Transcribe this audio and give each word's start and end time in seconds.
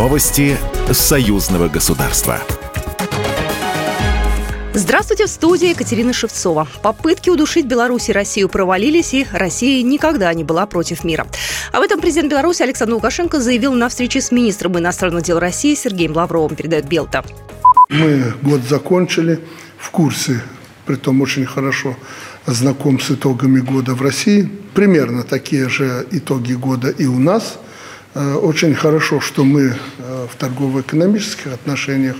Новости 0.00 0.56
союзного 0.90 1.68
государства. 1.68 2.40
Здравствуйте, 4.72 5.26
в 5.26 5.28
студии 5.28 5.68
Екатерина 5.68 6.14
Шевцова. 6.14 6.66
Попытки 6.82 7.28
удушить 7.28 7.66
Беларусь 7.66 8.08
и 8.08 8.12
Россию 8.12 8.48
провалились, 8.48 9.12
и 9.12 9.26
Россия 9.30 9.82
никогда 9.82 10.32
не 10.32 10.42
была 10.42 10.64
против 10.64 11.04
мира. 11.04 11.26
Об 11.70 11.82
этом 11.82 12.00
президент 12.00 12.30
Беларуси 12.30 12.62
Александр 12.62 12.94
Лукашенко 12.94 13.40
заявил 13.40 13.74
на 13.74 13.90
встрече 13.90 14.22
с 14.22 14.32
министром 14.32 14.78
иностранных 14.78 15.22
дел 15.22 15.38
России 15.38 15.74
Сергеем 15.74 16.16
Лавровым, 16.16 16.56
передает 16.56 16.86
Белта. 16.88 17.22
Мы 17.90 18.32
год 18.40 18.62
закончили 18.66 19.38
в 19.76 19.90
курсе, 19.90 20.40
при 20.86 20.94
том 20.96 21.20
очень 21.20 21.44
хорошо 21.44 21.94
знаком 22.46 23.00
с 23.00 23.10
итогами 23.10 23.60
года 23.60 23.94
в 23.94 24.00
России. 24.00 24.50
Примерно 24.72 25.24
такие 25.24 25.68
же 25.68 26.06
итоги 26.10 26.54
года 26.54 26.88
и 26.88 27.04
у 27.04 27.18
нас. 27.18 27.58
Э, 28.14 28.34
очень 28.34 28.74
хорошо, 28.74 29.20
что 29.20 29.44
мы 29.44 29.76
э, 29.98 30.26
в 30.32 30.36
торгово-экономических 30.36 31.52
отношениях 31.52 32.16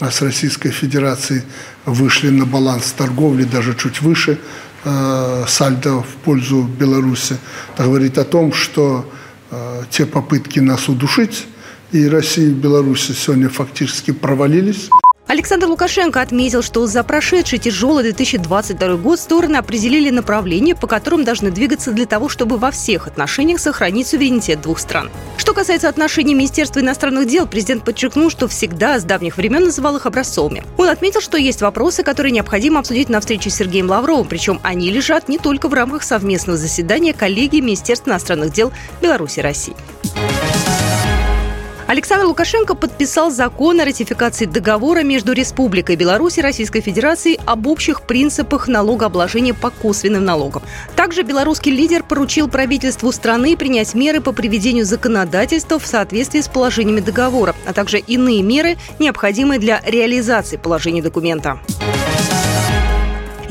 с 0.00 0.22
Российской 0.22 0.70
Федерацией 0.70 1.42
вышли 1.84 2.30
на 2.30 2.46
баланс 2.46 2.92
торговли, 2.92 3.44
даже 3.44 3.74
чуть 3.74 4.00
выше 4.00 4.38
э, 4.84 5.44
сальдо 5.46 6.00
в 6.02 6.16
пользу 6.24 6.62
Беларуси. 6.62 7.36
Это 7.74 7.84
говорит 7.84 8.18
о 8.18 8.24
том, 8.24 8.52
что 8.52 9.10
э, 9.50 9.82
те 9.90 10.06
попытки 10.06 10.58
нас 10.58 10.88
удушить 10.88 11.46
и 11.92 12.08
России 12.08 12.48
и 12.48 12.52
Беларуси 12.52 13.12
сегодня 13.12 13.48
фактически 13.48 14.12
провалились. 14.12 14.88
Александр 15.30 15.68
Лукашенко 15.68 16.20
отметил, 16.20 16.60
что 16.60 16.84
за 16.88 17.04
прошедший 17.04 17.60
тяжелый 17.60 18.02
2022 18.02 18.96
год 18.96 19.20
стороны 19.20 19.58
определили 19.58 20.10
направления, 20.10 20.74
по 20.74 20.88
которым 20.88 21.22
должны 21.22 21.52
двигаться 21.52 21.92
для 21.92 22.04
того, 22.06 22.28
чтобы 22.28 22.56
во 22.56 22.72
всех 22.72 23.06
отношениях 23.06 23.60
сохранить 23.60 24.08
суверенитет 24.08 24.60
двух 24.60 24.80
стран. 24.80 25.08
Что 25.36 25.54
касается 25.54 25.88
отношений 25.88 26.34
Министерства 26.34 26.80
иностранных 26.80 27.28
дел, 27.28 27.46
президент 27.46 27.84
подчеркнул, 27.84 28.28
что 28.28 28.48
всегда 28.48 28.98
с 28.98 29.04
давних 29.04 29.36
времен 29.36 29.66
называл 29.66 29.94
их 29.94 30.06
образцовыми. 30.06 30.64
Он 30.76 30.88
отметил, 30.88 31.20
что 31.20 31.38
есть 31.38 31.62
вопросы, 31.62 32.02
которые 32.02 32.32
необходимо 32.32 32.80
обсудить 32.80 33.08
на 33.08 33.20
встрече 33.20 33.50
с 33.50 33.54
Сергеем 33.54 33.88
Лавровым, 33.88 34.26
причем 34.26 34.58
они 34.64 34.90
лежат 34.90 35.28
не 35.28 35.38
только 35.38 35.68
в 35.68 35.74
рамках 35.74 36.02
совместного 36.02 36.58
заседания 36.58 37.12
коллегии 37.12 37.60
Министерства 37.60 38.10
иностранных 38.10 38.52
дел 38.52 38.72
Беларуси 39.00 39.38
и 39.38 39.42
России. 39.42 39.76
Александр 41.90 42.26
Лукашенко 42.26 42.76
подписал 42.76 43.32
закон 43.32 43.80
о 43.80 43.84
ратификации 43.84 44.44
договора 44.44 45.02
между 45.02 45.32
Республикой 45.32 45.96
Беларусь 45.96 46.38
и 46.38 46.40
Российской 46.40 46.82
Федерацией 46.82 47.40
об 47.46 47.66
общих 47.66 48.02
принципах 48.02 48.68
налогообложения 48.68 49.54
по 49.54 49.70
косвенным 49.70 50.24
налогам. 50.24 50.62
Также 50.94 51.24
белорусский 51.24 51.72
лидер 51.72 52.04
поручил 52.04 52.46
правительству 52.46 53.10
страны 53.10 53.56
принять 53.56 53.94
меры 53.94 54.20
по 54.20 54.30
приведению 54.30 54.84
законодательства 54.84 55.80
в 55.80 55.86
соответствии 55.88 56.42
с 56.42 56.46
положениями 56.46 57.00
договора, 57.00 57.56
а 57.66 57.72
также 57.72 57.98
иные 57.98 58.44
меры, 58.44 58.76
необходимые 59.00 59.58
для 59.58 59.82
реализации 59.84 60.58
положений 60.58 61.02
документа. 61.02 61.58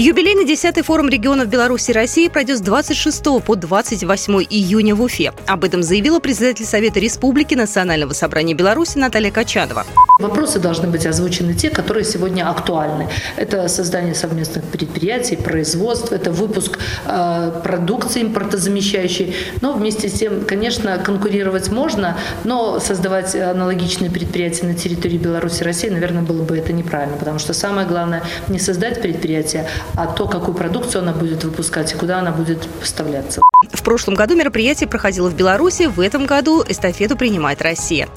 Юбилейный 0.01 0.45
10-й 0.45 0.81
форум 0.81 1.09
регионов 1.09 1.49
Беларуси 1.49 1.91
и 1.91 1.93
России 1.93 2.29
пройдет 2.29 2.59
с 2.59 2.61
26 2.61 3.21
по 3.45 3.55
28 3.57 4.33
июня 4.49 4.95
в 4.95 5.01
Уфе. 5.01 5.33
Об 5.45 5.65
этом 5.65 5.83
заявила 5.83 6.21
председатель 6.21 6.63
Совета 6.63 7.01
Республики 7.01 7.53
Национального 7.53 8.13
собрания 8.13 8.53
Беларуси 8.53 8.97
Наталья 8.97 9.29
Качанова. 9.29 9.85
Вопросы 10.19 10.59
должны 10.59 10.87
быть 10.87 11.05
озвучены 11.05 11.53
те, 11.53 11.69
которые 11.69 12.05
сегодня 12.05 12.49
актуальны. 12.49 13.09
Это 13.35 13.67
создание 13.67 14.15
совместных 14.15 14.63
предприятий, 14.63 15.35
производство, 15.35 16.15
это 16.15 16.31
выпуск 16.31 16.79
э, 17.05 17.61
продукции 17.61 18.21
импортозамещающей. 18.21 19.35
Но 19.59 19.73
вместе 19.73 20.07
с 20.07 20.13
тем, 20.13 20.45
конечно, 20.45 20.97
конкурировать 20.97 21.71
можно, 21.71 22.17
но 22.45 22.79
создавать 22.79 23.35
аналогичные 23.35 24.09
предприятия 24.09 24.65
на 24.65 24.75
территории 24.75 25.17
Беларуси 25.17 25.61
и 25.61 25.65
России, 25.65 25.89
наверное, 25.89 26.23
было 26.23 26.43
бы 26.43 26.57
это 26.57 26.71
неправильно, 26.71 27.17
потому 27.17 27.37
что 27.37 27.53
самое 27.53 27.85
главное 27.85 28.23
не 28.47 28.59
создать 28.59 29.01
предприятие, 29.01 29.67
а 29.95 30.07
то, 30.07 30.27
какую 30.27 30.55
продукцию 30.55 31.01
она 31.01 31.11
будет 31.11 31.43
выпускать 31.43 31.91
и 31.93 31.95
куда 31.95 32.19
она 32.19 32.31
будет 32.31 32.67
поставляться. 32.67 33.41
В 33.71 33.83
прошлом 33.83 34.15
году 34.15 34.35
мероприятие 34.35 34.87
проходило 34.87 35.29
в 35.29 35.35
Беларуси, 35.35 35.83
в 35.87 35.99
этом 35.99 36.25
году 36.25 36.63
эстафету 36.67 37.17
принимает 37.17 37.61
Россия. 37.61 38.07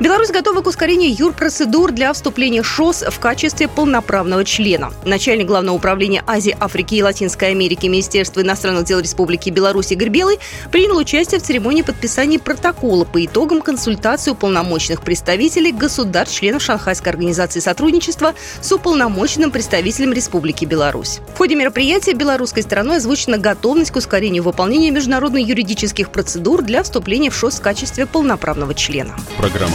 Беларусь 0.00 0.30
готова 0.30 0.60
к 0.60 0.66
ускорению 0.68 1.12
юрпроцедур 1.12 1.90
для 1.90 2.12
вступления 2.12 2.62
ШОС 2.62 3.02
в 3.08 3.18
качестве 3.18 3.66
полноправного 3.66 4.44
члена. 4.44 4.92
Начальник 5.04 5.48
Главного 5.48 5.74
управления 5.74 6.22
Азии, 6.24 6.56
Африки 6.60 6.94
и 6.94 7.02
Латинской 7.02 7.50
Америки 7.50 7.86
Министерства 7.86 8.40
иностранных 8.40 8.84
дел 8.84 9.00
Республики 9.00 9.50
Беларусь 9.50 9.90
Игорь 9.90 10.10
Белый 10.10 10.38
принял 10.70 10.96
участие 10.96 11.40
в 11.40 11.42
церемонии 11.42 11.82
подписания 11.82 12.38
протокола 12.38 13.04
по 13.06 13.24
итогам 13.24 13.60
консультации 13.60 14.30
уполномоченных 14.30 15.02
представителей 15.02 15.72
государств-членов 15.72 16.62
Шанхайской 16.62 17.10
организации 17.10 17.58
сотрудничества 17.58 18.34
с 18.60 18.70
уполномоченным 18.70 19.50
представителем 19.50 20.12
Республики 20.12 20.64
Беларусь. 20.64 21.18
В 21.34 21.38
ходе 21.38 21.56
мероприятия 21.56 22.12
белорусской 22.12 22.62
стороной 22.62 22.98
озвучена 22.98 23.38
готовность 23.38 23.90
к 23.90 23.96
ускорению 23.96 24.44
выполнения 24.44 24.92
международно-юридических 24.92 26.10
процедур 26.10 26.62
для 26.62 26.84
вступления 26.84 27.30
в 27.30 27.34
ШОС 27.34 27.56
в 27.58 27.62
качестве 27.62 28.06
полноправного 28.06 28.74
члена. 28.74 29.16
Программа 29.38 29.74